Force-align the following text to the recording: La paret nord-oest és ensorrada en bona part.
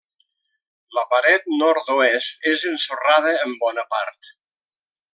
La 0.97 1.03
paret 1.11 1.45
nord-oest 1.59 2.49
és 2.55 2.65
ensorrada 2.73 3.37
en 3.45 3.57
bona 3.63 3.89
part. 3.97 4.35